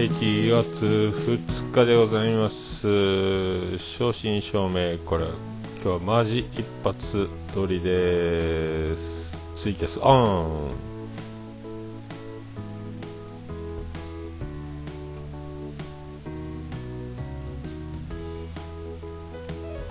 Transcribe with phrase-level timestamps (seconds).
[0.00, 10.70] 1月2日でございます正真正銘これ今日はマジ一発撮りですツイキャスオン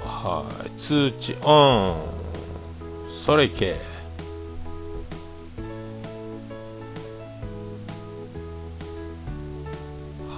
[0.03, 1.95] はい通知オン。
[3.11, 3.98] それいけ。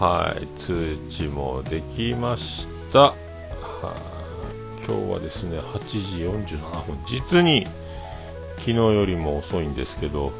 [0.01, 3.13] はい通知もできました。
[4.83, 6.97] 今日はですね8時47分。
[7.05, 7.67] 実に
[8.57, 10.31] 昨日よりも遅いんですけど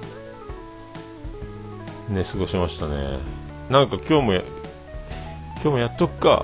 [2.10, 3.20] 寝過ごしましたね。
[3.70, 4.42] なんか今日も今
[5.62, 6.44] 日もやっとくか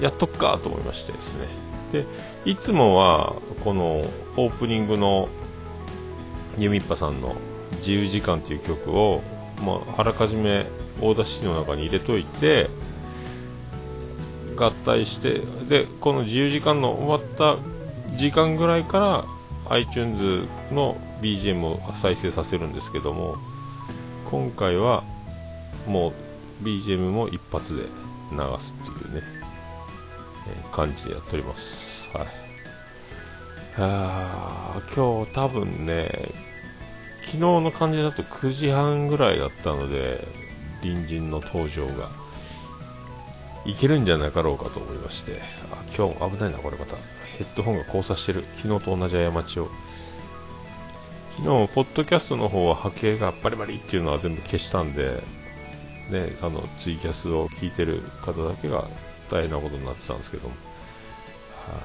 [0.00, 1.48] やっとくかと思いましてですね。
[1.90, 2.06] で
[2.44, 4.04] いつもはこの
[4.36, 5.28] オープニングの
[6.56, 7.34] ユミッパさんの
[7.82, 9.22] 「自由時間」という曲を、
[9.60, 10.66] まあ、あらかじめ
[11.00, 12.68] Audacity の中に入れといて
[14.56, 17.58] 合体してでこの自由時間の終わった
[18.16, 19.24] 時間ぐらいから
[19.70, 23.36] iTunes の BGM を再生させるんですけども
[24.24, 25.02] 今回は
[25.86, 26.12] も
[26.62, 27.82] う BGM も一発で
[28.32, 29.22] 流すっていうね、
[30.48, 32.08] えー、感じでやっております。
[32.12, 32.26] はい。
[33.76, 36.08] あ今日多分ね
[37.22, 40.26] 昨日の感じだと9時半ぐらいだったので
[40.84, 42.10] 隣人の登場が
[43.64, 45.40] いけるんじゃなかろうかと思いまして
[45.72, 46.96] あ今日危ないなこれまた。
[47.38, 48.44] ヘッドホンが交差してる。
[48.52, 49.68] 昨日と同じ過ちを。
[51.30, 55.20] 昨日ポッドキャストの方は波形がバリバリっていうのは全部消したんで
[56.08, 58.88] ねあのツイキャスを聞いてる方だけが
[59.28, 60.50] 大変なことになってたんですけども。
[60.50, 61.80] はい、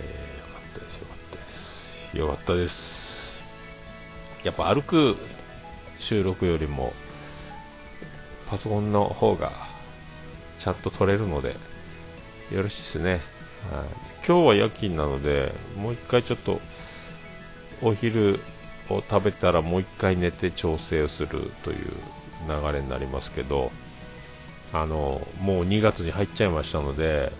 [0.00, 2.16] えー、よかったですよかったです。
[2.16, 3.40] よかったです。
[4.42, 5.16] やっぱ歩く
[6.00, 6.92] 収録よりも
[8.48, 9.52] パソコンの方が
[10.58, 11.56] ちゃんと撮れるので
[12.50, 13.20] よろしいですね、はい、
[14.26, 16.60] 今日は夜勤なのでもう一回ちょっと
[17.82, 18.40] お昼
[18.90, 21.28] を食べたらもう一回寝て調整をする
[21.62, 21.76] という
[22.48, 23.70] 流れになりますけど
[24.72, 27.32] あのもう2月に入っちゃいましたので、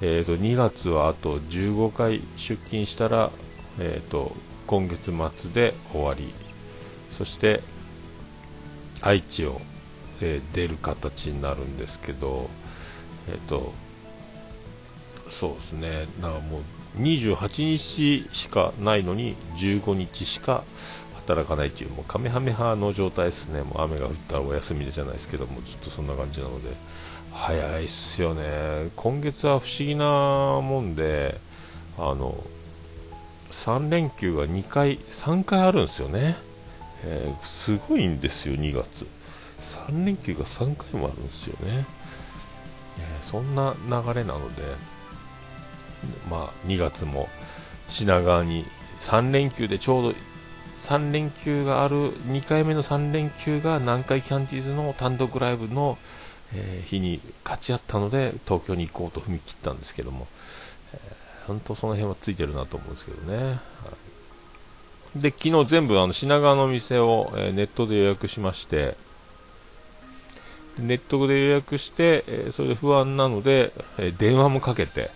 [0.00, 3.30] えー、と2月はあと15回出勤したら、
[3.78, 4.32] えー、と
[4.66, 6.46] 今月末で終わり。
[7.16, 7.62] そして
[9.00, 9.60] 愛知を
[10.20, 12.48] えー、出る形になるんですけど、
[13.28, 13.72] えっ、ー、と、
[15.30, 16.62] そうですね、だからもう
[17.02, 20.64] 28日しかないのに15日しか
[21.26, 26.70] 働かないという、もうカメハメハの状態ですね、もう雨が降ったらお休みじゃないですけども、ずっとそんな感じなので、
[27.32, 30.06] 早いっすよね、今月は不思議な
[30.62, 31.38] もんで、
[31.98, 32.36] あの
[33.50, 36.36] 3連休が2回、3回あるんですよね、
[37.04, 39.06] えー、すごいんですよ、2月。
[39.58, 41.86] 3連休が3回もあるんですよね、
[42.98, 44.62] えー、そんな流れなので、
[46.30, 47.28] まあ、2月も
[47.88, 48.64] 品川に
[48.98, 50.14] 3連休でちょうど
[50.76, 55.98] 3連休がある2回目の3連休が南海キャンディーズの単独ライブの、
[56.54, 60.26] え、日に勝ち合ったので東京に行こうと踏み切ったんですけども、
[60.92, 63.60] えー、本当その辺はついてるなと思うんですけどね、は
[65.16, 68.96] い、で昨日全部あの品川の店を、え、ネットで予約しまして
[70.78, 75.10] ネットで予約して、え、それで不安なので、え、電話もかけて、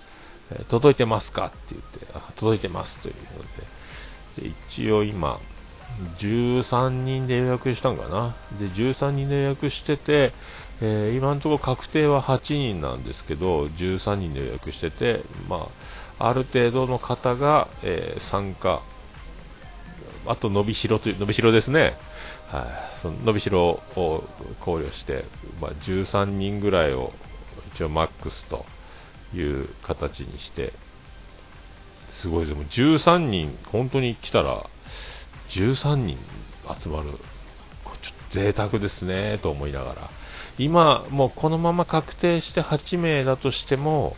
[0.52, 5.38] え、届いてますかって言って、あ届いてますというので、で一応今、
[6.18, 8.34] 13人で予約したんかな？
[8.58, 10.32] で、13人で予約してて、
[10.80, 15.68] えー、今のところ確定は8人なんですけど、13人で予約してて、ま
[16.18, 18.80] あ、ある程度の方が、えー、参加、
[20.26, 21.96] あと伸びしろという、伸びしろですね。
[22.50, 24.24] はい、その伸びしろを
[24.60, 25.24] 考慮して、
[25.60, 27.12] まあ、13人ぐらいを
[27.74, 28.66] 一応マックスと
[29.32, 30.72] いう形にして
[32.06, 32.56] すごいです。
[32.56, 34.66] も13人本当に来たら
[35.48, 36.18] 13人
[36.78, 37.18] 集まるちょっ
[37.92, 40.10] と贅沢ですねと思いながら。
[40.58, 44.16] 今もうこのまま確定して8名だとしても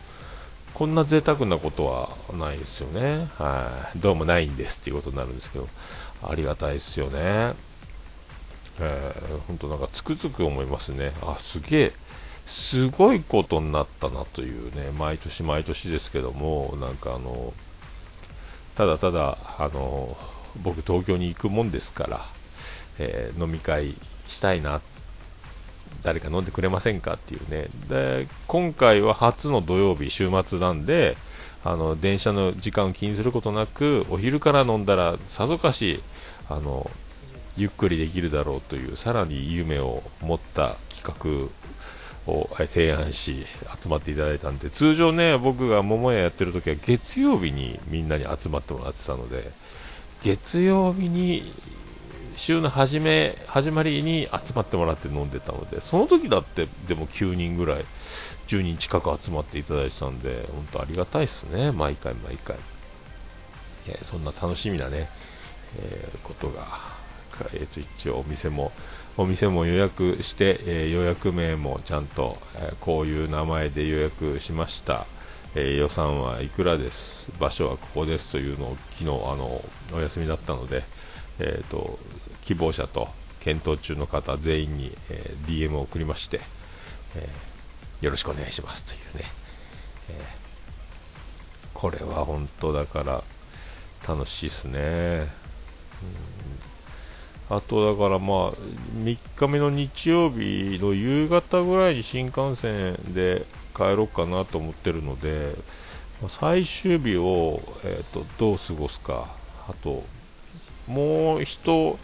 [0.74, 3.28] こんな贅沢なことはないですよね。
[3.36, 3.98] はい。
[3.98, 5.68] どうもないんですっていうことになるんですけど
[6.22, 7.54] ありがたいですよね。
[8.80, 11.12] えー、本当なんかつくづく思いますね。
[11.22, 11.92] あ、すげえ、
[12.46, 17.52] すごいことになったなというね、毎年毎年ですけども、なんかあの、
[18.74, 20.16] ただただ、あの、
[20.62, 22.20] 僕東京に行くもんですから、
[22.98, 23.94] えー、飲み会
[24.26, 24.80] したいな、
[26.02, 27.68] 誰か飲んでくれませんかっていうね。
[27.88, 31.16] で、今回は初の土曜日、週末なんで、
[31.64, 36.02] あの、電車の時間を気にすることなく、お昼から飲んだらさぞかし、
[36.48, 36.90] あの、
[37.56, 41.50] ゆっくりできるだろうというさらに夢を持った企
[42.26, 43.46] 画を提案し
[43.80, 49.50] 集まっていただいたんで通常ね僕が桃屋やってる時は月曜日にみんなに集まってもらってたので
[50.22, 51.52] 月曜日に
[52.36, 57.84] 週の初め始まりに集まってもらって飲んでたのでその時だってでも9人ぐらい
[58.52, 61.72] 10人近く集まっていただいてたんで本当ありがたいですね。
[61.72, 62.56] 毎回毎回、
[63.88, 65.08] え、そんな楽しみなね、
[65.78, 66.66] えー、ことが、
[67.54, 68.72] えー、と一応お店も
[69.16, 75.06] お店も予約して、え予約名もちゃんと、えこういう名前で予約しました、
[75.54, 77.30] え予算はいくらです。
[77.38, 79.62] 場所はここですというのを昨日あの
[79.92, 80.82] お休みだったので、
[81.38, 81.98] えーと
[82.42, 83.08] 希望者と
[83.40, 86.40] 検討中の方全員に、え、DM を送りまして、
[87.16, 87.28] え、
[88.00, 89.24] よろしくお願いしますというね、
[90.10, 90.20] え、
[91.72, 93.24] これは本当だから
[94.06, 96.41] 楽しいですね、うん、
[97.56, 103.44] あとだからまあ3日目の日曜日の夕方ぐらいに新幹線で
[103.76, 105.54] 帰ろうかなと思ってるので
[106.28, 109.28] 最終日を、えーとどう過ごすか。
[109.68, 110.04] あと
[110.86, 111.98] もう人、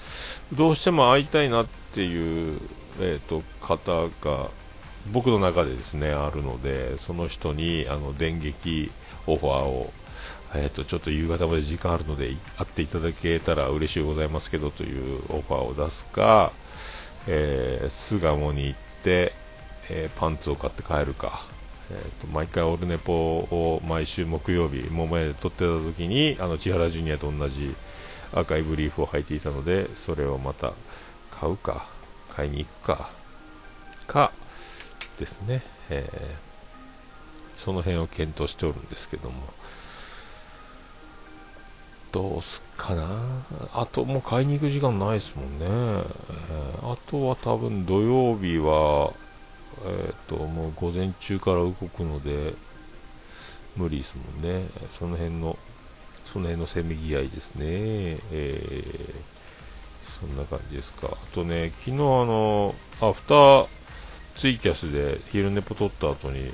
[0.52, 2.60] どうしても会いたいなっていう、
[3.00, 4.50] えーと、方が
[5.12, 8.90] 僕の中でですねあるのでその人にあの電撃
[9.26, 9.92] オファーを、
[10.54, 12.34] えーと、ちょっと夕方まで時間あるので会
[12.64, 16.52] っていただけたら嬉しいございますけどというオファーを出すか、
[17.26, 19.32] えー、巣鴨に行って、
[19.90, 21.46] えー、パンツを買って帰るか。
[21.90, 27.74] えーと、毎回オルネポを毎週木曜日、桃屋で撮ってた時にあの千原ジュニアと同じ
[28.32, 30.72] 赤いブリーフを履いていたのでそれをまた
[31.30, 31.86] 買うか
[32.30, 33.10] 買いに行くか
[34.06, 34.32] か
[35.18, 39.42] ですね、えー、その辺を検討しておるんですけども
[42.12, 43.06] どうすっかな
[43.75, 49.12] あともう買いに行く時間ないですもんね、えー、あとは多分土曜日は
[49.84, 52.55] えっ、ー、ともう午前中から動くので
[53.76, 55.56] 無理ですもんねその辺の
[56.32, 57.64] その辺のせめぎ合いですね。
[57.64, 59.14] えー、
[60.02, 61.08] そんな感じですか。
[61.10, 63.66] あとね、昨日あの、アフター
[64.37, 66.52] ツイキャスで昼寝ぽ撮った後に、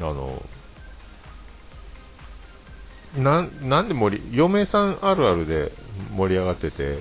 [0.00, 0.42] あの、
[3.16, 5.72] ななんで盛り、嫁さんあるあるで
[6.14, 6.98] 盛り上がってて、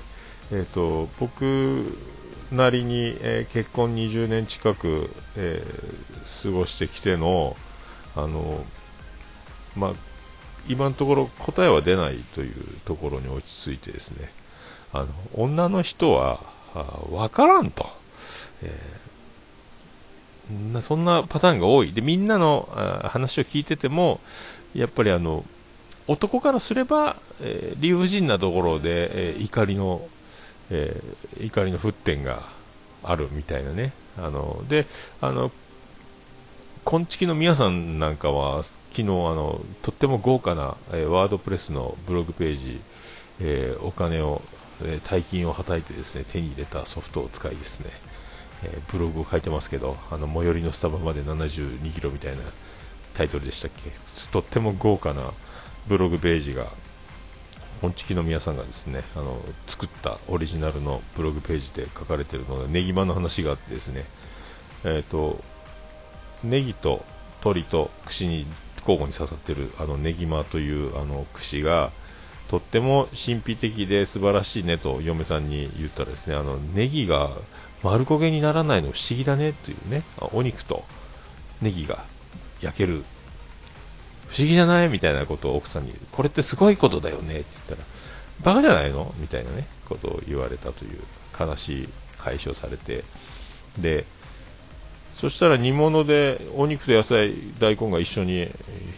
[0.51, 1.98] えっ、ー、と、僕
[2.51, 7.57] なりに、えー、結婚20年近く、えー、過ごしてきての、
[8.15, 8.63] あの、
[9.75, 9.94] まあ、
[10.68, 12.54] 今のところ答えは出ないという
[12.86, 14.31] ところに落ち着いてですね。
[14.94, 16.39] あの女の人は
[17.09, 17.86] 分からんと、
[18.63, 21.94] えー、そんなパターンが多い。
[21.94, 22.69] でみんなの
[23.04, 24.19] 話を聞いてても
[24.74, 25.45] やっぱりあの
[26.07, 30.07] 男からすれば、えー、理不尽なところで、えー、怒りの、
[30.69, 32.44] えー、怒りの沸点が
[33.04, 33.92] あるみたいなね。
[34.18, 34.88] あので
[35.21, 35.51] あの
[36.83, 42.81] こんちきの皆さんなんかは昨日あのとっても豪華な、えー、ワードプレスのブログページ、
[43.42, 44.42] え、お金を、
[44.81, 47.89] え、大金をはたいてですね手に入れたソフトを使いですね、
[48.63, 52.38] えブログを書いてますけどあの最寄りのスタバまで72キロみたいな
[53.13, 53.92] タイトルでしたっけ。
[54.31, 55.33] とっても豪華な
[55.88, 56.68] ブログページが
[57.82, 64.04] 本チキの皆さんがですねあの作ったオリジナルのブログページで書かれているのがネギマの話があってですね
[64.84, 65.42] えっ、と
[66.44, 67.04] ネギと
[67.42, 68.46] 鳥と串に
[68.80, 71.92] 交互に刺さってるあのネギマというあの串が
[72.50, 77.30] とっても神秘的で素晴らしいねと嫁さんに言ったらですねあのネギが
[77.84, 80.84] 丸焦げにならないの不思議だねというねお肉と
[81.62, 82.04] ネギが
[82.62, 83.04] 焼ける
[84.30, 84.90] 不思議じゃない？
[84.90, 85.94] みたいなことを奥さんに。
[86.12, 87.40] これってすごいことだよね。
[87.40, 87.88] って言ったら
[88.44, 89.14] バカじゃないの？
[89.18, 91.00] みたいなねことを言われたという
[91.40, 93.04] 悲しい解消されて。
[93.78, 94.06] で
[95.16, 98.50] そしたら煮物でお肉と野菜大根が一緒に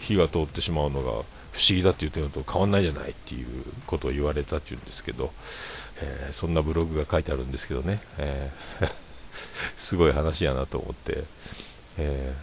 [0.02, 1.24] 火が通ってしまうのが不思
[1.70, 3.48] 議だって言ってるのと変わんないじゃないっていう
[3.88, 5.32] ことを言われたっていうんですけど、
[6.02, 8.92] えー、そんなブログが書いてあるんですけどね、えー、
[9.78, 11.24] すごい話やなと思って、
[11.98, 12.34] え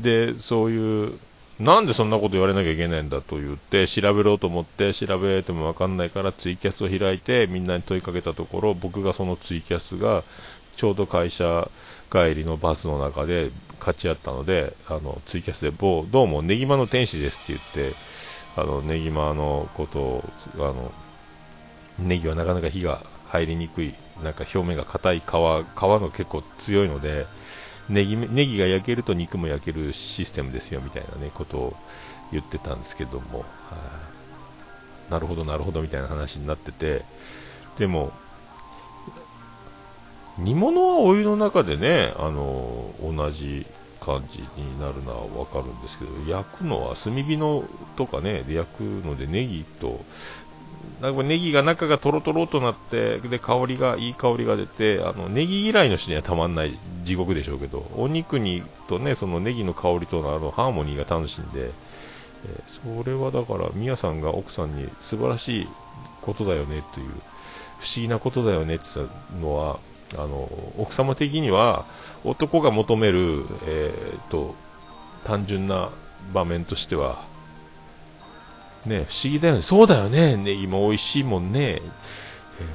[0.00, 1.18] ー、でそういう
[1.60, 10.24] なんでそんなこと言われなきゃいけないんだと言って調べろと思って調べても分かんないからツイキャスを開いてみんなに問いかけたところ僕がそのツイキャスが
[10.74, 11.70] ちょうど会社
[12.10, 17.96] 帰りのバスの中で勝ち合ったのであのツイキャスで某どうもねぎまの天使ですって言って
[18.56, 20.24] あのねぎまのことを
[20.54, 20.92] あの
[21.98, 23.92] ネギはなかなか火が入りにくい
[24.24, 27.26] なんか表面が硬い皮皮の結構強いので
[27.90, 31.76] ネギネギが焼けると肉も焼けるシステムですよみたいなねことを
[32.32, 33.44] 言ってたんですけども、
[35.10, 37.04] なるほどなるほどみたいな話になってて。
[37.78, 38.12] でも
[40.38, 43.66] 煮物はお湯の中でね、あの同じ
[44.00, 47.64] 感じになるのは分かるんですけど焼くのは炭火の
[47.96, 50.04] とかねで焼くのでネギと
[51.00, 65.68] なんかネギが中がとろとろとなってで香りがいい香りが出てあのネギ嫌いの人にはたまんない地獄でしょうけどお肉にとねそのネギの香りとのあのハーモニーが楽しいんで、えー、それはだから宮さんが奥さんに素晴らしい
[66.20, 67.08] ことだよねという
[67.78, 69.78] 不思議なことだよねって言ったのは
[70.14, 71.84] あの奥様的には
[72.24, 74.54] 男が求める、えーと、
[75.24, 75.90] 単純な
[76.34, 77.24] 場面としては
[78.86, 79.62] ね不思議だよね。
[79.62, 80.36] そうだよね。
[80.36, 81.82] ネギも美味しいもんね、え、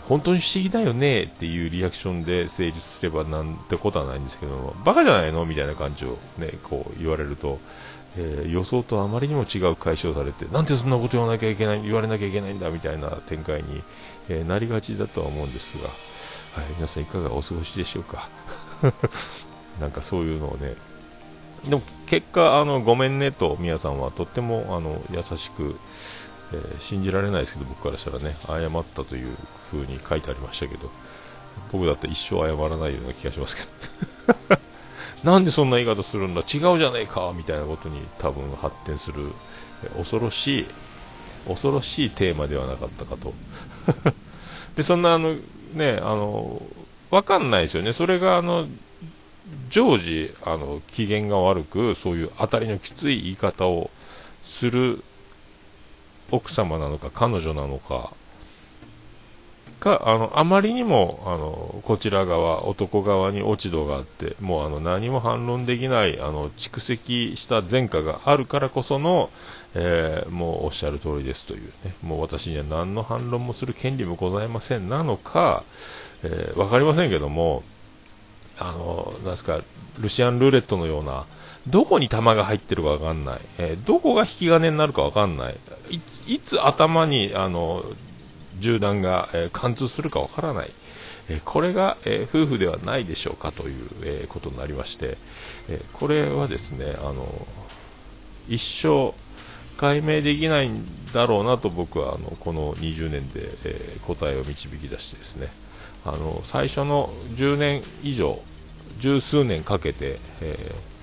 [0.07, 1.23] 本当に不思議だよね。
[1.23, 7.59] っていうリアクションで成立すればなんてことはないんですけどバカじゃないのみたいな感じをねこう言われると
[8.17, 13.83] えー、予想とあまりにも違う解消されてなんでそんなこと言わなきゃいけない言われなきゃいけないんだみたいな展開に、
[14.29, 15.93] えー、なりがちだとは思うんですが、はい、
[16.75, 18.29] 皆さんいかがお過ごしでしょうか。
[19.79, 20.75] なんかそういうのをね
[21.63, 25.75] でも結果あのごめんねと宮さんはとってもあの優しく、
[26.53, 29.35] えー、信じられないですけど僕からしたらね謝ったという
[29.71, 30.91] 風に書いてありましたけど
[31.71, 33.71] 僕だって一生謝らないような気がします
[34.27, 34.65] けど。
[35.23, 39.31] なんでそんな言い方するんだ違うじゃねえかみたいなことに多分発展する
[39.97, 40.65] 恐ろしい
[41.47, 43.33] 恐ろしいテーマではなかったかと。
[44.75, 45.35] でそんなあの
[45.73, 46.61] ねあの
[47.09, 47.93] 分かんないですよね。
[47.93, 48.67] それがあの
[49.69, 53.89] 常時あの機嫌が悪くそういう当たりのきつい言い方を
[54.41, 55.03] する
[56.31, 58.11] 奥様なのか彼女なのか
[59.85, 69.29] かあのあまりにもあのこちら側、男側に落ち度があってもうあの何も反論できないあの蓄積した前科があるからこその、
[69.75, 71.93] えー、もうおっしゃる通りですというね。
[72.01, 75.63] もう私には何の反論もする権利もございませんなのか、
[76.23, 77.61] えー、分かりませんけども
[78.59, 79.61] あのなんすか
[79.99, 81.25] ルシアンルーレットのような
[81.67, 85.55] どこに弾が入ってるか分かんない、えー、どこが引き金になるか分かんない。
[86.27, 87.83] いつ頭にあの
[88.59, 90.71] 銃弾が、えー、貫通するかわからない、
[91.29, 95.17] えー、これが、え、夫婦ではないでしょうかという、えことになりまして、
[95.69, 97.47] えこれはですねあの
[98.47, 99.13] 一生
[99.77, 105.47] 解明できないんだろうなと僕はあのこの20年で、え答えを導き出してですね。
[106.05, 108.39] あの最初の10年以上
[108.99, 110.95] 十数年かけて、えー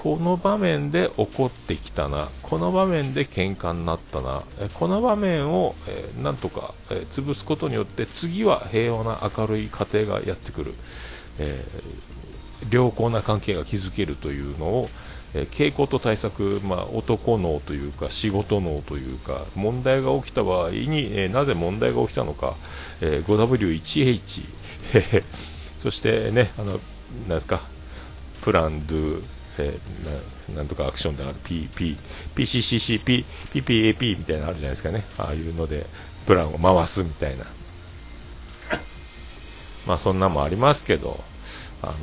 [0.00, 10.74] この場面で怒ってきたな、この場面で喧嘩になったな、この場面を、えー、なんとか、えー、潰すことによって次は平和な明るい家庭がやってくる、
[11.40, 11.64] え、
[12.70, 14.88] 良好な関係が築けるというのを、
[15.34, 22.56] え、傾向と対策、まあ、男脳というか仕事脳というか問題が起きた場合に、え、なぜ問題が起きたのか、
[23.00, 24.44] え、5W1H
[25.78, 27.60] そしてねあのなんですか
[28.42, 29.22] プランドゥ
[29.60, 31.96] えー、なんとかアクションである PP、
[32.34, 35.04] PCCC、P、PPAP みたいなのあるじゃないですかね。
[35.18, 35.84] ああいうので、
[36.26, 37.44] プランを回すみたいな。
[39.86, 41.22] まあそんなもありますけど、
[41.82, 41.94] あの、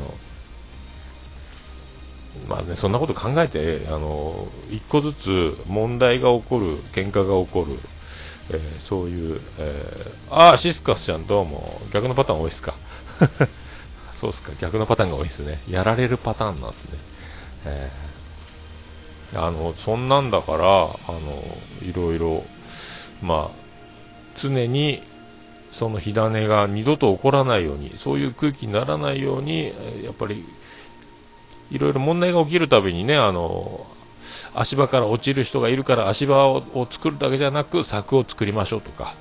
[2.47, 7.77] まあね、そんなこと考えて、あの、一個ずつ問題が起こる、喧嘩が起こる、
[8.51, 12.73] えー、そういう、えー、ああ、シスカスちゃんどうも、逆のパターン多いっすか。
[14.11, 15.59] そうっすか、逆のパターンが多いですね。
[15.69, 16.99] やられるパターンなんですね。
[17.65, 20.59] えー、あのそんなんだからあ
[21.11, 21.43] の
[21.81, 22.43] いろいろ
[23.21, 23.65] まあ
[24.37, 25.01] 常に
[25.71, 29.73] その火種が二度と起こらないようにそういう空気にならないように
[30.03, 30.45] やっぱり
[31.71, 33.85] いろいろ問題が起きるたびにねあの
[34.53, 39.13] 足場から落ちる人がいるから足場を作るだけじゃなく柵を作りましょうとか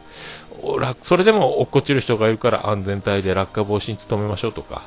[0.99, 4.83] それでも落っこちる人がいるから安全帯で落下防止に努めましょうとか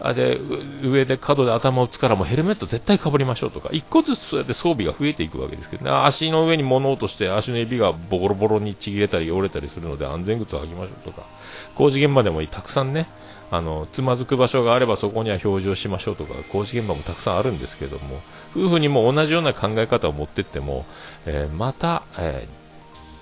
[0.00, 0.38] あで
[0.82, 11.26] 上で角で頭を打つからもヘルメット絶対かぶりましょうとか一個ずつそれで装備が増えていくわけですけど、ね、足の上に物落として足の指がボロボロにちぎれたり折れたりするので安全靴を履きましょうとか
[11.74, 13.06] 工事現場でもたくさんね
[13.50, 18.20] あのつまずく場所があればそこには表示をしましょうとか工事現場もたくさんあるんですけども
[18.54, 20.86] 夫婦にも同じような考え方を持ってっても、
[21.26, 22.46] えー、また、え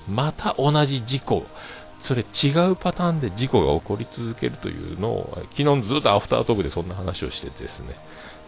[0.09, 1.47] ー、また同じ事故
[1.99, 7.95] それ違うパターンで事故が起こり続けるというのを昨日ずっとアフタートークでそんな話をしててですね、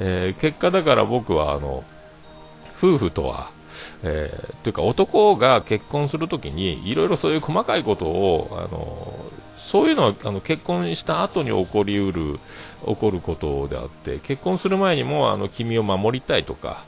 [0.01, 1.83] えー、結果だから僕はあの
[2.77, 3.51] 夫婦とは
[4.03, 9.15] えー、というか男が結婚するときにいろいろそういう細かいことをあの
[9.61, 12.41] そういうのはあの結婚した後に起こりうる
[12.87, 16.83] 起こることであって結婚する前にもあの君を守りたいとか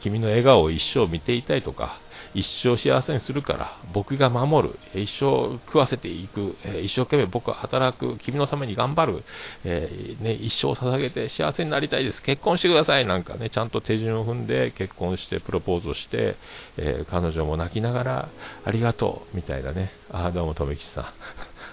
[0.00, 2.02] 君の笑顔を一生見ていたいとか
[2.34, 9.22] 一生幸せにするから僕が守る一生食わせていく、一生懸命僕は働く君のために頑張る、
[9.64, 12.24] えー、ね、一生捧げて幸せになりたいです。
[12.24, 13.06] 結婚してください。
[13.06, 16.34] なんかねちゃんと手順を踏んで結婚してプロポーズをして、
[16.76, 18.28] えー、彼女も泣きながら
[18.64, 19.92] ありがとうみたいなね。
[20.10, 21.04] ああどうも留吉さん。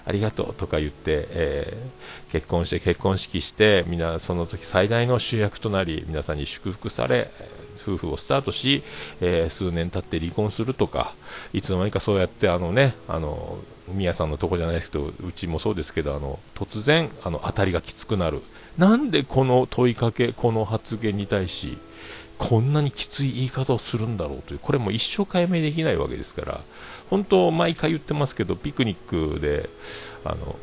[0.05, 7.29] ありがとうとか言って、えー、結婚して結婚式してみんなその時最大の主役となり皆さんに祝福され
[7.81, 8.84] 夫婦をスタートし、
[9.22, 11.13] えー、数年経って離婚するとか
[11.53, 18.41] いつの間にかそうやってあのねあの宮さんのとこじゃないですけどうちもそうですけどあの突然あの当たりがきつくなる。
[18.77, 21.77] なんでこの問いかけこの発言に対し
[22.43, 26.62] こんなにきつい言い方をするんだろうというこれも一生解明できないわけですから
[27.10, 29.69] 本当毎回言ってますけどピクニックで
[30.25, 30.55] あの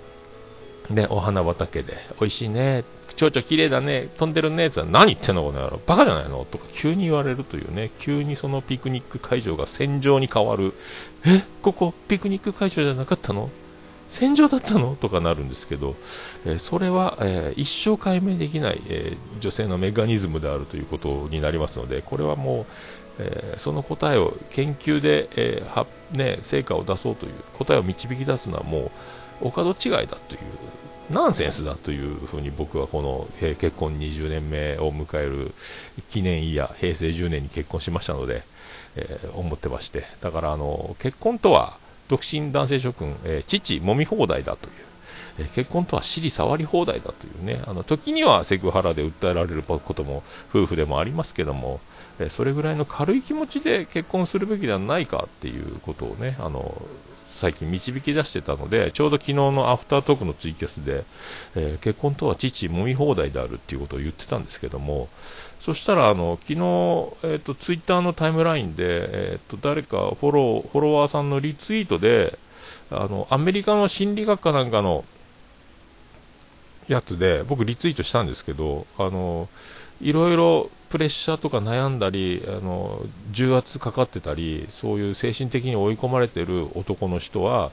[0.90, 2.82] ね、お花畑で、美味しいね、
[3.14, 6.46] 蝶々綺麗だね、飛んでるね、って何言ってんのこの野郎、バカじゃないの？
[6.50, 10.72] とか急に言われるというね、急にそのピクニック会場が戦場に変わる。
[11.26, 13.50] え、ここピクニック会場じゃなかったの？
[14.08, 14.96] 戦場だったの？
[14.96, 15.94] とかなるんですけど、
[16.44, 22.66] えー、それは、えー、一生解明できない、えー、女性のメカニズムであるということになりますので、これはもう、
[23.20, 28.92] えその答えを研究で、えはね、成果を出そうという答えを導き出すのはも
[29.42, 30.40] うお門違いだという
[31.10, 35.52] ナンセンスだというふうに僕はこの、えー、結婚20年目を迎える
[36.08, 38.42] 記念イヤー平成10年に結婚しましたので、
[38.96, 40.04] えー、思ってまして。
[40.20, 44.72] だからあの結婚とは独身男性諸君、えー、父揉み放題だという、
[45.40, 47.62] え結婚とは尻触り放題だというね。
[47.66, 51.80] あの時にはセクハラで訴えられることも夫婦でもありますけども、
[52.18, 56.82] えそれぐらいの軽い気持ちで結婚するべきではないかっていうことをねあの
[57.38, 61.04] 最近導き出してたので、ちょうど昨日のアフタートークのツイキャスで、
[61.54, 65.08] えー、結婚とは父揉み放題であるっていうことを言ってたんですけども、
[65.68, 72.38] そしたら、あの、昨日、え、ー、と、ツイッターのタイムラインで、え、ー、と、誰かフォロー、フォロワーさんのリツイートで、
[72.90, 75.04] あの、アメリカの心理学科なんかの
[76.88, 79.50] やつで、僕リツイートしたんですけど、あの、
[80.00, 87.72] いろいろプレッシャーとか悩んだりあの重圧かかってたりそういう精神的に追い込まれてる男の人は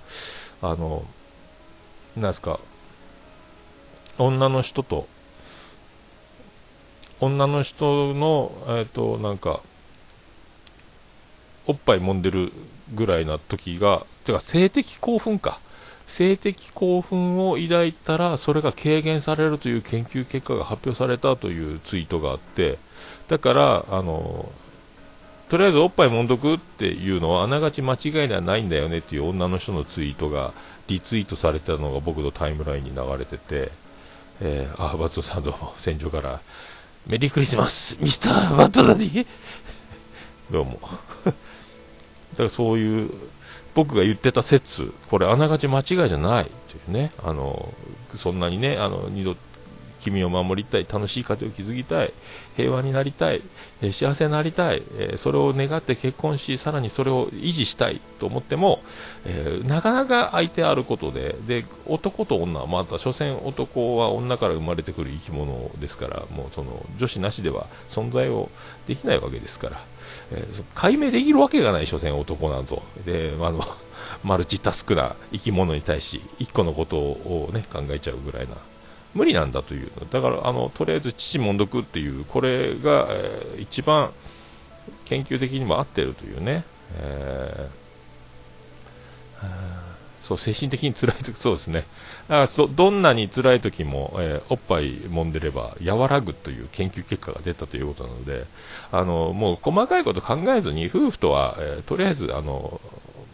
[0.62, 1.06] あの
[2.18, 2.60] なんすか
[4.18, 5.08] 女の人と
[7.20, 9.62] 女の人のえっ、となんか
[11.68, 12.52] おっぱい揉んでる
[12.94, 15.60] ぐらいな時がてか性的興奮か。
[16.06, 22.78] 性的興奮を抱いたらそれが軽減されるという研究結果が発表されたというツイートがあって
[23.28, 24.52] だからあの
[25.50, 30.54] とりあえずおっぱいもんどくっていうのはあながち間違いではないんだよねっていう女の人のツイートが
[30.88, 33.72] リツイートされたのが僕のタイムラインに流れてて、
[34.42, 36.40] えー、あバットさんどうも戦場から
[37.08, 39.28] メリークリスマスミスターバッドダディ。
[40.50, 40.80] どうも。
[41.26, 41.36] だか
[42.44, 43.12] らそういう
[43.76, 47.72] 僕が言ってた説、これあながち間違いじゃないというね、あの
[48.16, 49.36] そんなにね、あの二度
[50.06, 52.14] 君を守りたい、楽しい家庭を築きたい、
[52.56, 53.42] 平和になりたい、
[53.82, 58.82] え幸せになりたい、えそれを願って結婚し、さらにそれを維持したいと思っても、
[59.26, 68.50] えー、なかなか相手あることで、で男と女はまた、所詮男は女から生まれてくる生き物ですから、もうその女子なしでは存在を
[68.88, 69.82] できないわけですから、
[70.32, 72.84] えー、解明できるわけがない、所詮男なんぞ。
[73.06, 73.64] で、あの
[74.24, 78.56] マルチタスクな生き物に対し、1個のことを、ね、考えちゃうぐらいな
[79.16, 84.12] 無理なんだという、だからあのとりあえず父もんどくっていう、これが、えー、一番
[85.06, 86.66] 研究的にも合ってるというね、
[87.00, 89.46] えー、
[90.22, 91.86] そう精神的に辛い時 そうですね。
[92.28, 98.46] だからどんなに辛い時も、えー、おっぱい揉んでれば和らぐという研究結果が出たということなので
[98.92, 102.82] あのもう細かいこと考えずに夫婦とは、えー、とりあえずあの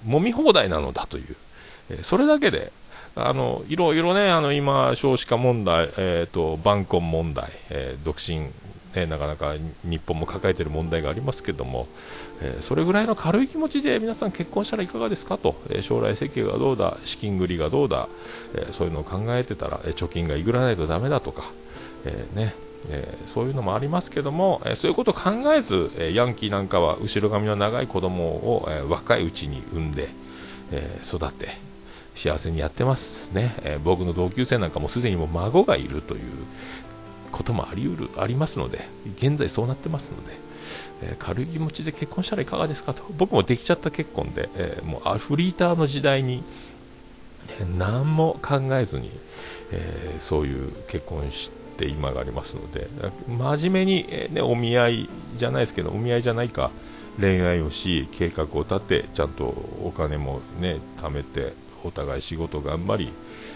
[0.06, 1.36] 揉み放題なのだという、
[1.90, 2.74] えそれだけで
[3.16, 8.50] あのいろいろね、あの今、少子化問題、えーと、晩婚問題、えー、独身、
[8.96, 11.88] ね、なかなか日本も抱えている問題がありますけども、
[12.42, 15.38] えー、それぐらいの軽い気持ちで皆さん結婚したらいかがですか？
[15.38, 18.08] と、えー、将来設計がどうだ、資金繰りがどうだ、
[18.56, 21.44] えそういうのを考えてたら、え貯金がいぐらないとだめだとか、
[22.06, 22.54] えね
[22.90, 30.08] えー、そういうのもありますけども、えー、そういうことを考えず、えー、ヤンキーなんかは後ろ髪の長い子供を、え若いうちに産んで、
[30.72, 31.50] え育て、
[32.14, 36.22] 幸せにやってますね、えー、僕の同級生なんかもすでにも孫がいるという
[37.32, 38.82] こともありうるありますので
[39.16, 40.34] 現在そうなってますので、
[41.04, 43.04] えー、軽い気持ちで結婚したらいかがですかと。
[43.18, 46.44] 僕もできちゃった結婚で、えー、もうアフリーターの時代に、
[47.60, 49.10] え何も考えずに、
[49.72, 52.88] えそういう結婚して今がありますので
[53.28, 56.70] 真面目に、えね、お見合いじゃないですけどお見合いじゃないか
[57.20, 59.46] 恋愛をし計画を立てちゃんと
[59.84, 63.14] お金もね貯めてお互い仕事頑張り、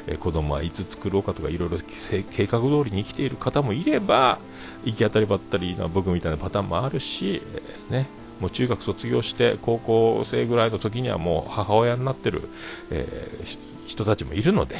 [0.08, 4.40] え子供はいつ作ろうかとかいろいろ計画通りに生きている方もいれば
[4.84, 7.42] 行き当たりばったりな僕みたいなパターンもあるし、
[7.90, 8.08] えね。
[8.40, 12.42] もう中学卒業して高校生ぐらいの時にはもう母親になってる、
[12.92, 14.76] えー、人たちもいるので、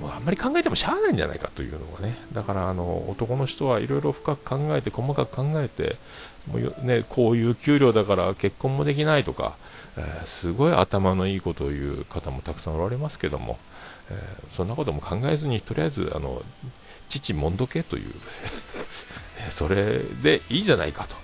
[0.00, 5.96] もうあんまり考えてもしゃあないんじゃないかというのがね、だからあの男の人はいろいろ深く考えて、細かく考えて、
[6.50, 9.56] もうね、こういう給料だから結婚もできないとか、
[9.96, 13.58] えー、すごい頭のいいことを言う方もたくさんおられますけども、
[14.10, 16.42] えー、そんなことも考えずに、とりあえずあの
[17.08, 18.12] 父もんどけという
[19.50, 21.16] それでいいじゃないかと。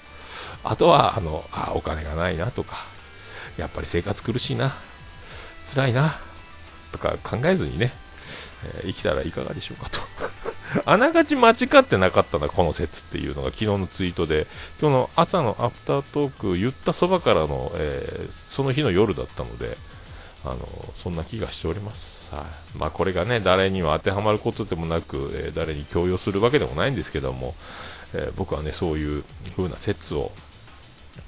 [0.65, 2.77] あとは、あの、あ、お金がないなとか、
[3.57, 4.73] やっぱり生活苦しいな、
[5.75, 6.15] 辛いな、
[6.93, 7.93] とか考えずにね、
[8.65, 10.01] えー、生きたらいかがでしょうかと。
[10.87, 14.47] あながち間違ってなかったな、この説っていうのが昨日のツイートで、
[14.81, 19.77] 今日の朝のアフタートーク言ったそばからの、えー、その日の夜だったので、
[20.45, 20.59] あの
[20.97, 22.35] そんな気がしております。
[22.35, 22.45] はい、
[22.79, 27.55] まあ、これがね、誰には当てはまることでもなく、えー、誰に強要するわけでもないんですけども、
[28.15, 29.25] え僕はね、そういう
[29.57, 30.33] 風な説を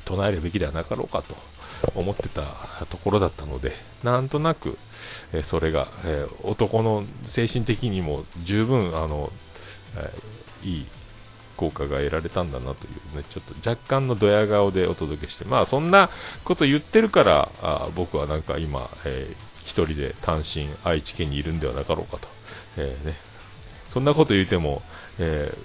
[0.04, 1.36] 唱えるべきではなかろうかと。
[1.94, 2.42] 思ってた
[2.90, 4.78] ところだったので、なんとなく、
[5.32, 9.32] えそれが、え男の精神的にも十分、あの、
[9.96, 10.10] え
[10.62, 10.86] いい
[11.56, 16.10] 効果が得られたんだなというね、ちょっと若干のドヤ顔でお届けして、まあそんな
[16.44, 22.28] こと言ってるから、あ僕はなんか今、えー、一人で単身愛知県にいるんではなかろうかと、
[22.76, 23.14] えー、ね、
[23.88, 24.82] そんなこと言うても、
[25.18, 25.56] え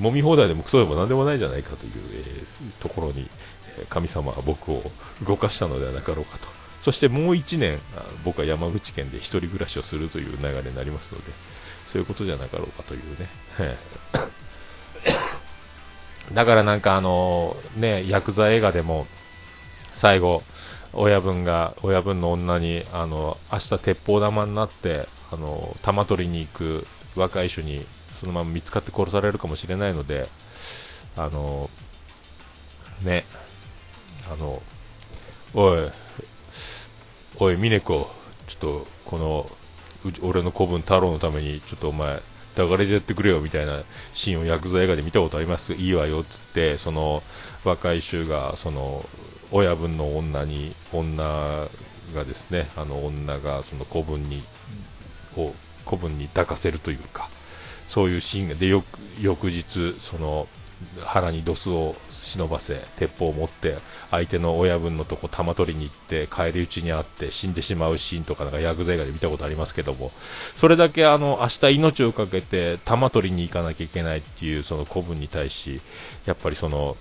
[0.00, 3.28] ー、揉み放題でもクソでも何でもないじゃないかという、えー、ところに、
[3.88, 4.90] 神様は僕を
[5.26, 6.48] 動かしたのではなかろうかと。
[6.80, 7.80] そしてもう1年、
[8.24, 11.32] 僕は山口県で1人暮らしをするという流れになりますので、
[11.86, 13.28] そういうことじゃなかろうかというね。
[16.32, 19.06] だからなんかあのね、ヤクザ映画でも
[19.92, 20.42] 最後、
[20.92, 30.28] 親分が、親分の女に、あの、明日鉄砲玉になって、あの、玉取りに行く若い人にそのまま見つかって殺されるかもしれないので、
[31.16, 31.70] あの、
[33.02, 33.24] ね、
[34.32, 34.62] あの、
[35.54, 35.90] おい、
[37.38, 38.10] おい、峰子、
[38.48, 39.50] ちょっと、この、
[40.22, 42.20] 俺の子分太郎のために、ちょっとお前、
[42.56, 43.82] 抱かれてやってくれよみたいな
[44.14, 45.74] シーンをヤクザ映画で見たことあります？
[45.74, 47.22] いいわよっつって、その
[47.64, 49.04] 若い衆が、その
[49.52, 51.24] 親分の女に、女
[52.14, 54.42] がですね、あの女がその子分に、
[55.36, 55.52] を
[55.84, 57.28] 子分に抱かせるというか、
[57.86, 58.68] そういうシーンがで、
[59.20, 60.48] 翌日、その
[61.04, 61.94] 腹にドスを
[62.26, 63.78] 忍ばせ鉄砲を持って
[64.10, 70.10] 相手の親分のとこ玉取りに行って返り討ちにあって死んでしまうシーンとかなんかヤクザ映画で見たことありますけども。
[70.56, 75.80] それだけあの明日命を懸けて玉取りに行かなきゃいけないっていうその古文に対し
[76.24, 76.96] やっぱりその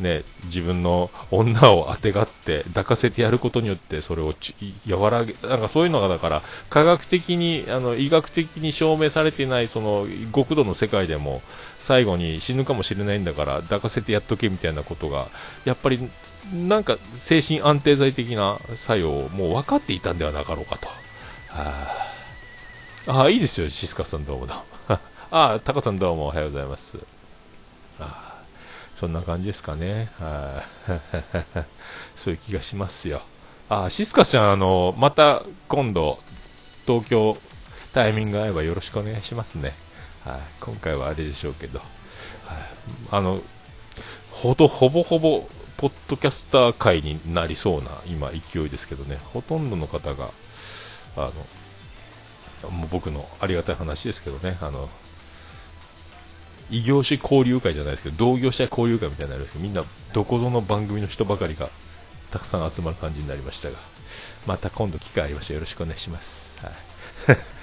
[0.00, 4.34] ね、自分の女をあてがって抱かせてやることによってそれを
[4.88, 11.42] 和らげなんかそういうのがだから科学的にあの医学的に証明されていないその極度の世界でも
[11.76, 15.28] 最後に死ぬかもしれないんだから抱かせてやっとけみたいなことが
[15.64, 16.10] やっぱり
[16.52, 20.88] なんか精神安定剤的な作用をもう分かっていたんではなかろうかと。
[23.06, 24.62] ああいいですよ、シスカさんどうもどうも。
[25.30, 26.98] ああ、タカさんどうもおはようございます。
[28.00, 28.33] ああ
[28.94, 30.10] そんな感じですかね。
[30.18, 31.64] はい。
[32.16, 33.22] そういう気がしますよ。
[33.68, 36.20] あ、シスカちゃん、あの、また今度、
[36.86, 37.36] 東京
[37.92, 39.74] タイミング合えばよろしくお願いしますね。
[40.24, 40.38] はい。
[40.60, 41.78] 今回はあれでしょうけど。
[41.78, 41.88] はい。
[43.10, 43.40] あの、
[44.30, 49.18] ほど、ほぼほぼ、ポッドキャスター界になりそうな、今、勢いですけどね。
[49.32, 50.30] ほとんどの方が、
[51.16, 51.30] あ
[52.62, 54.88] の、もう僕のありがたい話ですけどね、あの、
[56.70, 61.68] 異業種交流会じゃないですけど、同業者交流会みたいになるんですけど、みんなどこぞの番組の人ばかりが
[62.30, 63.76] たくさん集まる感じになりましたが、
[64.46, 66.56] また今度機会ありましたよろしくお願いします。
[66.62, 66.72] はい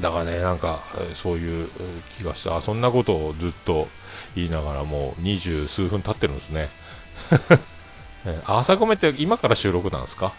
[0.00, 0.80] だからね、なんか、
[1.12, 1.68] そういう
[2.16, 3.88] 気がして、あ、そんなことをずっと
[4.34, 6.70] 言いながらもう二十数分経ってるんですね。
[8.46, 10.32] 朝ごめって今から収録なんですか？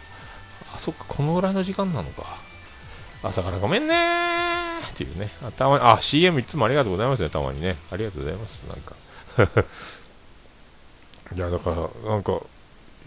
[0.76, 2.38] あ、そっか、このぐらいの時間なのか。
[3.22, 3.94] 朝からごめんね
[4.84, 5.30] っていうね。
[5.58, 7.78] たまに、あ、CM いつもありがとうございますね、たまにね。
[7.92, 8.96] ありがとうございます、なんか。
[11.36, 12.42] いや、だから、なんか、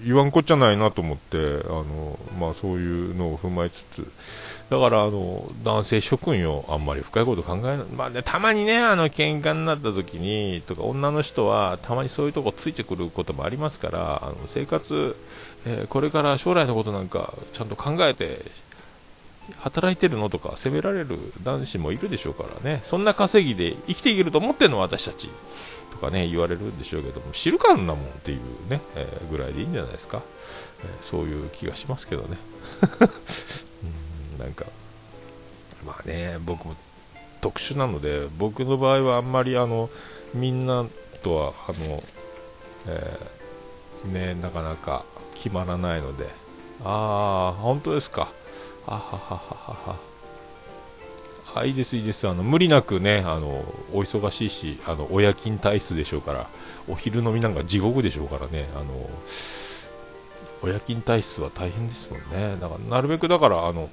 [0.05, 4.07] 言わんこっちゃないなと思って、あの、まあそういうのを踏まえつつ、
[4.69, 15.17] だから、あの、男性職員をあんまり深いこと考えない、まあね、たまにね、あの、喧嘩になった時に、とか、女の人は、たまにそういうとこついてくることもありますから、あの、生活、
[15.65, 18.45] えー、これから将来のことなんか、ちゃんと考えて
[19.59, 25.31] 働いてるのとか責められる男子もいるでしょうからね、そんな稼ぎで生きていけると思ってんの私たち
[25.93, 30.23] とかね、言われるんでしょうけども、知るかんなもんっていうね、えー、ぐらいでいいんじゃないですか。
[30.85, 32.37] えー、そういう気がしますけどね。
[34.35, 34.67] うんなんか、
[35.87, 36.77] まあね、僕も
[37.41, 39.89] 特殊なので、僕の場合はあんまりあの、
[40.35, 40.87] みんな
[41.23, 42.03] とは、あの、
[42.87, 45.05] えー、ね、なかなか
[45.35, 46.29] 決まらないので、
[46.85, 48.31] ああ、本当ですか。
[48.87, 49.96] あははははは。
[51.57, 52.29] あ、いいです、いいです。
[52.29, 56.49] あの、無理なくね、あの、お忙しいし、あの、親勤体質でしょうから、
[56.88, 59.09] お昼飲みなんか地獄でしょうからね、あの、
[60.62, 62.57] 親勤体質は大変ですもんね。
[62.61, 63.90] だから、なるべくだから、あの、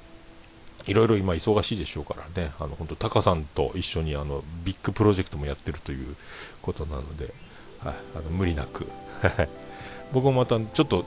[0.86, 6.14] いろいろ今忙しいでしょうからね、あの、本当タカさんと一緒にあの、ビッグプロジェクトもやってるという
[6.60, 7.32] ことなので、
[7.78, 8.86] はい、あの無理なく。
[10.12, 11.04] 僕もまたちょっと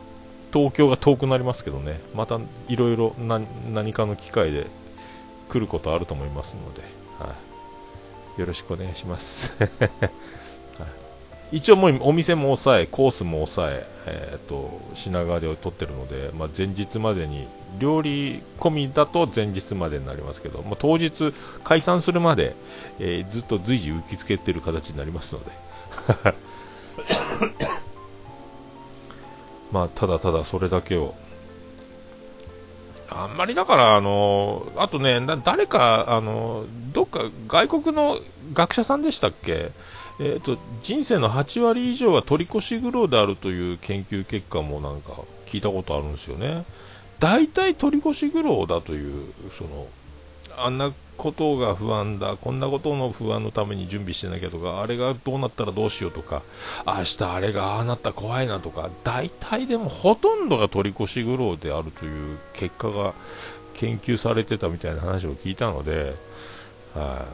[0.54, 4.68] 東京が遠くなりますけどね、またいろいろ何かの機会で
[5.50, 6.82] 来ることあると思いますので、
[7.20, 7.36] は
[8.38, 9.56] い、よろしくお願いします。
[9.60, 9.66] は
[11.52, 17.48] い、一応もうお店も抑え、コースも抑え、えーと、品川で取ってるので、まあ、前日までに、
[17.80, 21.34] 料理込みだと前日までになりますけど、まあ、当日
[21.64, 22.56] 解散するまで、
[23.00, 25.52] えー、ずっと随時受け付けてる形になりますので。
[29.78, 31.14] まあ、ただただそれだけを。
[33.10, 38.18] あんまりだから、あの、あとね、誰か、あの、どっか外国の
[38.54, 39.72] 学者さんでしたっけ？
[40.20, 45.12] えっ、ー、と、人生の8割以上は取り越し苦労であるという研究結果もなんか
[45.46, 46.66] 聞いたことあるんですよね。
[47.20, 49.88] 大体取り越し苦労だという、その、
[50.58, 56.44] あんなことが不安だ、こんなことの不安のために準備してなきゃとか、あれがどうなったらどうしようとか、
[56.86, 63.14] 明日あれがああなったら怖いなとか、大体でもほとんどが取り越し苦労であるという結果が
[63.74, 66.16] 研究されてたみたいな話を聞いたので、
[66.94, 67.26] は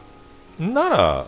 [0.58, 1.26] い、なら、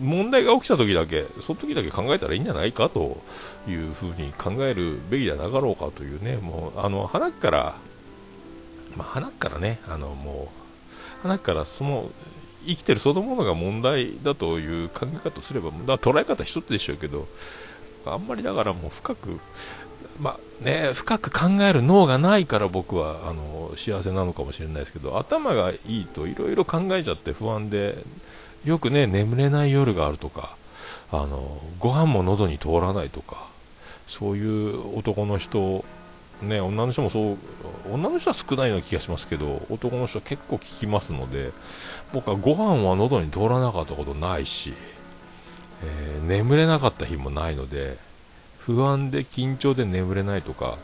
[0.00, 3.20] 問題が起きた時だけ、その時だけ考えたらいいんじゃないかと
[3.68, 7.76] いうふうに考えるべきではなかろうかというね、もう、あの、花から、
[8.96, 10.59] まあ、花からね、あの、もう、
[11.24, 12.10] だからその
[12.66, 17.26] 生きてるそのものが問題だという考え方をすれば、だ捉え方一つでしょうけど、
[18.06, 19.40] あんまりだからもう深く、
[20.18, 27.96] まあね、深く考える脳がないから僕はあの幸せなのかもしれないですけど、頭がいいといろいろ考えちゃって不安で、
[28.64, 30.56] よくね、眠れない夜があるとか、
[31.12, 33.48] あのご飯も喉に通らないとか、
[34.06, 35.84] そういう男の人
[36.42, 37.38] ね、女の人もそう、
[37.92, 41.52] 女の人は少ないような気がしますけど、男の人は結構聞きますので、
[42.12, 44.74] 僕はご飯は喉に通らなかったことないし、
[45.82, 47.96] えー、眠れなかった日もないので、
[48.58, 50.78] 不安で緊張で眠れないとか、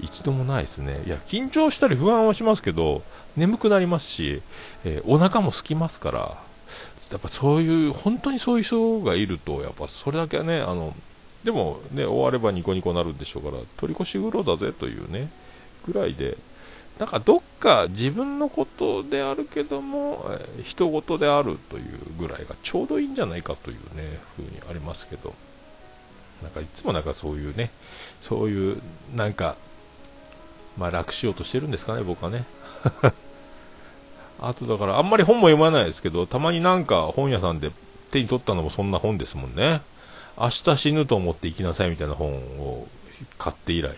[0.00, 1.02] 一度もないですね。
[1.06, 3.02] いや、緊張したり不安はしますけど、
[3.36, 4.42] 眠くなりますし、
[4.84, 6.36] えー、お腹も空きますから、
[7.10, 10.94] やっぱそういう、本当にそういう人がいると、やっぱそれだけね、あの、
[11.44, 15.28] でもね、終わればニコニコなるんでしょうから、取り越し苦労だぜというね、
[15.86, 16.36] ぐらいで、
[16.98, 25.32] なんかどっか自分のことであるけども、えー、人事であるというぐらいがちょうどいいんじゃないかというね、風にありますけど、
[26.42, 27.70] なんかいつもなんかそういうね、
[28.20, 28.82] そういう、
[29.14, 29.56] なんか、
[30.76, 32.44] まあ楽しようとしてるんですかね、僕はね。
[34.38, 37.70] あとだから、あんまり本も読まないですけど、たまになんか本屋さんで
[38.10, 39.80] 手に取ったのもそんな本ですもんね。
[40.40, 42.88] 明日死ぬと思って生きなさいみたいな本を
[43.36, 43.94] 買って以来、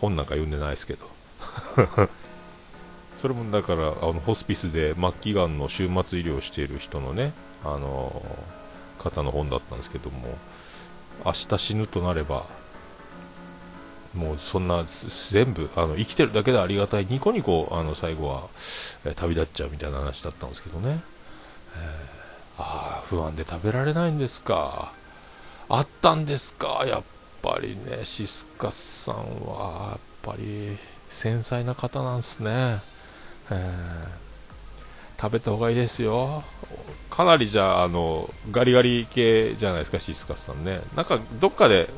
[0.00, 1.06] 本なんか読んでないですけど。
[3.20, 8.24] それもだから、あの、ホスピスで末期がんの終末医療をしている人のね、あの、
[8.98, 10.38] 方の本だったんですけども、
[11.22, 12.46] 明日死ぬとなれば、
[14.14, 14.84] もうそんな
[15.30, 18.48] 全部あの生きてるだけでありがたいニコニコあの最後は、
[19.04, 21.02] え旅立っちゃうみたいな話だったんですけどね、
[21.76, 22.17] えー
[22.58, 24.92] ああ、不安で食べられないんですか。
[25.68, 26.84] あったんですか。
[26.86, 27.02] やっ
[27.40, 30.76] ぱりね、シスカスさんは、やっぱり
[31.08, 32.80] 繊細な方なんですね。
[33.50, 36.42] えー、食べた方がいいですよ。
[37.10, 40.80] かなりじゃあ、あの、ガリガリ系じゃないですか、シスカスさんね。
[40.96, 41.88] なんか、どっかで、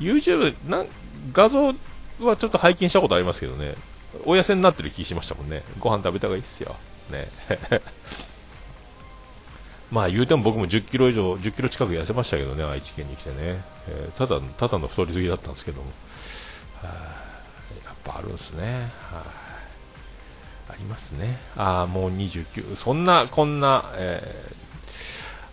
[0.00, 0.84] YouTube、な
[1.32, 1.68] 画像
[2.20, 3.74] はちょっと拝見したことありますけどね、
[4.24, 5.62] お痩せになってる気しましたもんね。
[5.78, 6.76] ご飯食べた方がいいっすよ。
[7.10, 7.28] ね。
[9.90, 13.36] まあ言うても僕も10キロ以上、10キロ近く痩せましたけどね、愛知県に来てね、
[13.88, 15.88] えー、ただただの太りすぎだったんですけども、
[16.82, 16.88] は
[17.84, 19.24] やっぱあるんですね、は
[20.68, 24.90] ありますね、ああ、もう29、そんな、こんな、えー、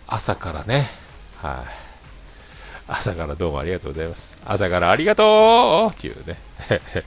[0.07, 0.89] 朝からね、
[1.37, 1.63] は
[2.87, 6.37] い、朝からどうもありがとうございます、朝からありがとうっていうね。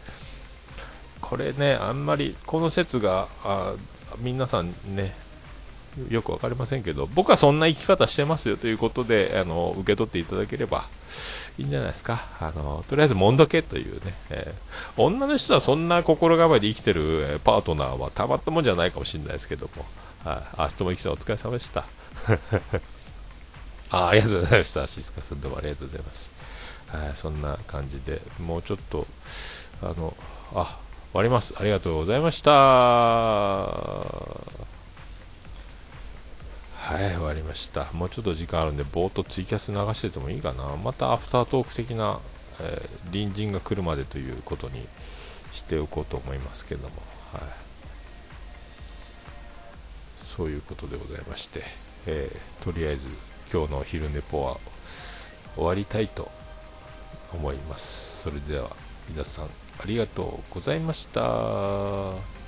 [1.20, 3.72] これね、あんまりこの説があ
[4.18, 5.16] 皆さんね、
[6.10, 10.86] よく分かりませんけど、僕はそんな生き方してますよということで、あの受け取っていただければ
[11.58, 12.24] いいんじゃないですか。
[12.40, 19.84] あのとりあえず、もんどけというね、えー、女の人はそんな心構えで生きてる、パートナーはたまったもんじゃないかもしれないですけども、
[20.24, 21.84] はい、あ、人も生きさんお疲れ様でした。
[23.90, 24.86] あありがとうございました。
[24.86, 26.32] シスカさんどうもありがとうございます。
[26.88, 29.06] はい、そんな感じで、もうちょっと、
[29.82, 30.16] あの、
[30.54, 30.78] あ、
[31.12, 31.54] 終わります。
[31.56, 34.73] ありがとうございました。
[36.84, 37.90] はい、終わりました。
[37.94, 40.64] もうちょっと時間あるんで、ぼーっとツイキャス流しててもいいかな。
[40.76, 42.20] またアフタートーク的な、
[42.60, 44.86] えー、隣人が来るまでということに
[45.52, 46.96] しておこうと思いますけども、
[47.32, 47.42] はい。
[50.18, 51.62] そういうことでございまして、
[52.04, 53.08] えー、とりあえず
[53.50, 54.58] 今日の昼寝ぽは
[55.54, 56.30] 終わりたいと
[57.32, 58.24] 思います。
[58.24, 58.68] それでは
[59.08, 59.48] 皆さんあ
[59.86, 62.43] りがとうございました。